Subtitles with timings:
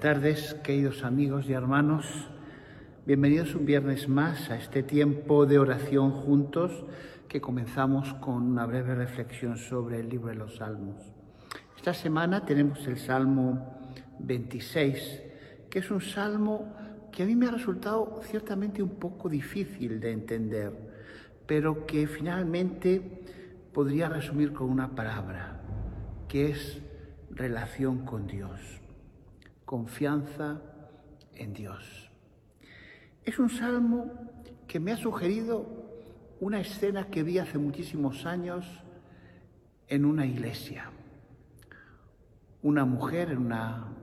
[0.00, 2.06] Tardes, queridos amigos y hermanos.
[3.04, 6.84] Bienvenidos un viernes más a este tiempo de oración juntos
[7.26, 11.02] que comenzamos con una breve reflexión sobre el libro de los Salmos.
[11.76, 13.76] Esta semana tenemos el Salmo
[14.20, 15.22] 26,
[15.68, 16.76] que es un salmo
[17.10, 20.72] que a mí me ha resultado ciertamente un poco difícil de entender,
[21.44, 23.24] pero que finalmente
[23.72, 25.60] podría resumir con una palabra,
[26.28, 26.80] que es
[27.32, 28.60] relación con Dios,
[29.68, 30.62] confianza
[31.34, 32.10] en Dios.
[33.22, 34.10] Es un salmo
[34.66, 35.66] que me ha sugerido
[36.40, 38.64] una escena que vi hace muchísimos años
[39.86, 40.90] en una iglesia.
[42.62, 43.52] Una mujer en,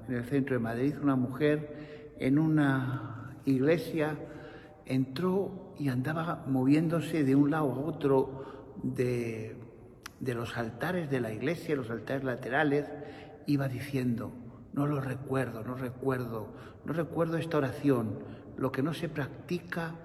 [0.07, 4.19] en el centro de Madrid, una mujer en una iglesia,
[4.85, 9.65] entró y andaba moviéndose de un lado a otro de
[10.19, 12.87] de los altares de la iglesia, los altares laterales,
[13.45, 14.31] iba diciendo,
[14.75, 16.49] no lo recuerdo, no recuerdo,
[16.83, 18.19] no recuerdo esta oración,
[18.57, 19.95] lo que no se practica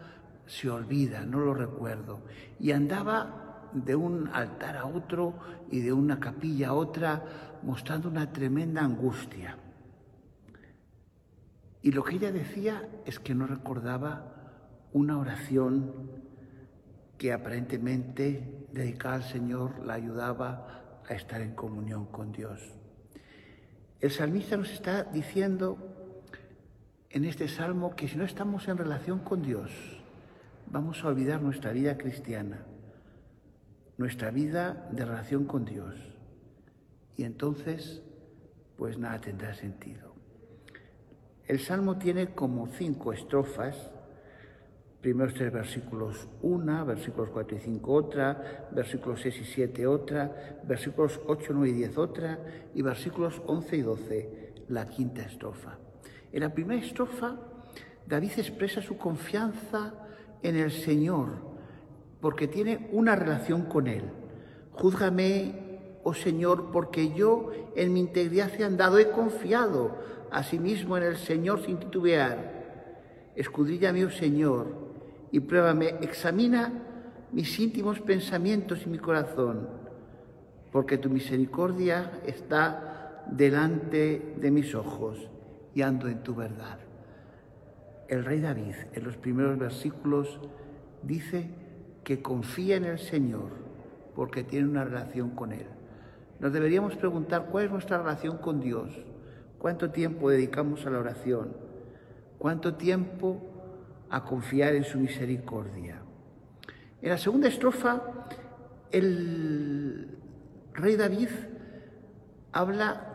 [0.47, 2.21] se olvida, no lo recuerdo.
[2.61, 5.35] Y andaba de un altar a otro
[5.73, 7.25] y de una capilla a otra
[7.65, 9.59] mostrando una tremenda angustia.
[11.83, 14.61] Y lo que ella decía es que no recordaba
[14.93, 16.13] una oración
[17.19, 22.80] que aparentemente dedicada al Señor la ayudaba a estar en comunión con Dios.
[24.01, 25.77] El salmista nos está diciendo
[27.11, 29.71] en este salmo que si no estamos en relación con Dios,
[30.71, 32.65] vamos a olvidar nuestra vida cristiana,
[33.99, 35.97] nuestra vida de relación con Dios.
[37.19, 38.03] Y entonces,
[38.79, 40.15] pues nada tendrá sentido.
[41.47, 43.93] El salmo tiene como cinco estrofas
[45.01, 51.21] primeros tres versículos una, versículos 4 y 5 otra, versículos 6 y 7 otra, versículos
[51.27, 52.39] 8, 9 y 10 otra
[52.75, 55.79] y versículos 11 y 12 la quinta estrofa.
[56.33, 57.37] En la primera estrofa
[58.07, 59.95] David expresa su confianza
[60.43, 61.29] en el Señor
[62.21, 64.03] porque tiene una relación con Él.
[64.73, 69.97] Júzgame, oh Señor, porque yo en mi integridad he andado, he confiado
[70.31, 73.31] asimismo en el Señor sin titubear.
[73.37, 74.90] Escudrillame, oh Señor,
[75.33, 76.73] y pruébame, examina
[77.33, 79.69] mis íntimos pensamientos y mi corazón,
[80.73, 85.29] porque tu misericordia está delante de mis ojos
[85.75, 86.79] y ando en tu verdad.
[88.09, 90.41] El rey David en los primeros versículos
[91.03, 91.49] dice
[92.03, 93.51] que confía en el Señor
[94.17, 95.67] porque tiene una relación con Él.
[96.41, 98.91] Nos deberíamos preguntar cuál es nuestra relación con Dios,
[99.59, 101.53] cuánto tiempo dedicamos a la oración,
[102.39, 103.50] cuánto tiempo
[104.11, 106.03] a confiar en su misericordia.
[107.01, 108.03] En la segunda estrofa,
[108.91, 110.19] el
[110.75, 111.29] rey David
[112.53, 113.07] habla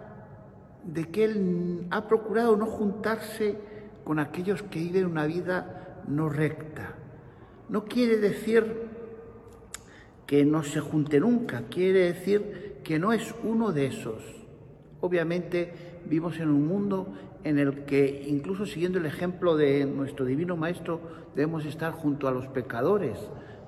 [0.83, 3.57] de que él ha procurado no juntarse
[4.03, 6.95] con aquellos que viven una vida no recta.
[7.69, 8.85] No quiere decir
[10.25, 14.23] que no se junte nunca, quiere decir que no es uno de esos.
[15.01, 17.07] Obviamente vivimos en un mundo
[17.43, 20.99] en el que, incluso siguiendo el ejemplo de nuestro Divino Maestro,
[21.35, 23.19] debemos estar junto a los pecadores,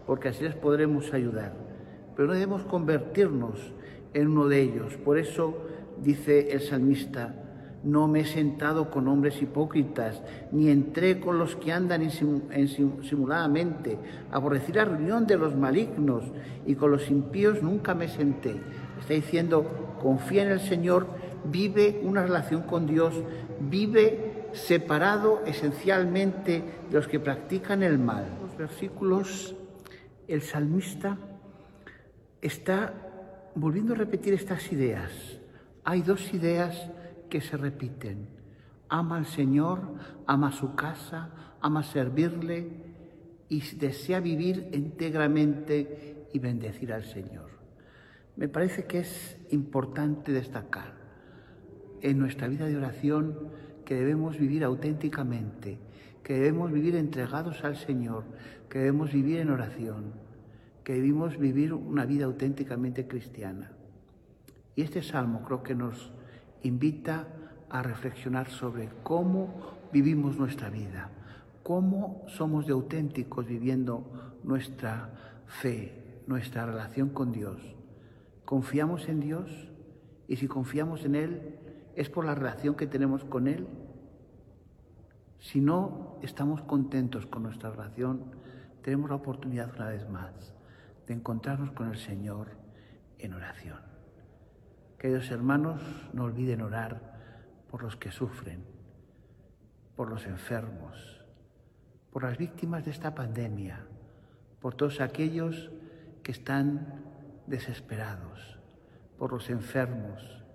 [0.06, 1.54] porque así les podremos ayudar.
[2.16, 3.74] Pero no debemos convertirnos
[4.14, 4.98] en uno de ellos.
[4.98, 5.58] Por eso
[6.02, 7.36] dice el salmista,
[7.84, 10.22] no me he sentado con hombres hipócritas,
[10.52, 14.00] ni entré con los que andan simuladamente.
[14.32, 16.24] Aborrecí la reunión de los malignos
[16.66, 18.56] y con los impíos nunca me senté.
[19.00, 21.08] Está diciendo, confía en el Señor
[21.46, 23.14] vive una relación con Dios,
[23.60, 28.26] vive separado esencialmente de los que practican el mal.
[28.42, 29.56] Los versículos,
[30.28, 31.18] el salmista
[32.42, 32.94] está
[33.56, 35.12] volviendo a repetir estas ideas.
[35.84, 36.90] Hay dos ideas
[37.30, 38.30] que se repiten.
[38.90, 39.82] Ama al Señor,
[40.26, 41.30] ama su casa,
[41.62, 42.88] ama servirle
[43.50, 47.50] y desea vivir íntegramente y bendecir al Señor.
[48.36, 51.07] Me parece que es importante destacar
[52.02, 53.36] en nuestra vida de oración
[53.86, 55.80] que debemos vivir auténticamente,
[56.24, 58.26] que debemos vivir entregados al Señor,
[58.70, 60.12] que debemos vivir en oración,
[60.84, 63.72] que debemos vivir una vida auténticamente cristiana.
[64.76, 66.12] Y este salmo creo que nos
[66.64, 67.28] invita
[67.70, 69.54] a reflexionar sobre cómo
[69.92, 71.10] vivimos nuestra vida,
[71.64, 77.58] cómo somos de auténticos viviendo nuestra fe, nuestra relación con Dios.
[78.46, 79.70] ¿Confiamos en Dios?
[80.28, 81.58] Y si confiamos en Él,
[81.98, 83.68] es por la relación que tenemos con Él.
[85.40, 88.36] Si no estamos contentos con nuestra relación,
[88.84, 90.54] tenemos la oportunidad una vez más
[91.08, 92.50] de encontrarnos con el Señor
[93.18, 93.80] en oración.
[95.00, 95.82] Queridos hermanos,
[96.14, 97.18] no olviden orar
[97.72, 98.64] por los que sufren,
[99.96, 101.26] por los enfermos,
[102.12, 103.88] por las víctimas de esta pandemia,
[104.62, 105.72] por todos aquellos
[106.22, 107.04] que están
[107.48, 108.60] desesperados,
[109.18, 110.47] por los enfermos,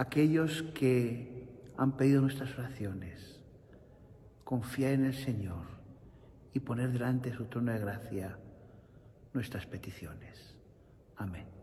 [0.00, 3.38] aquellos que han pedido nuestras oraciones.
[4.44, 5.66] Confía en el Señor
[6.54, 8.38] y poner delante de su trono de gracia
[9.34, 10.56] nuestras peticiones.
[11.16, 11.59] Amén.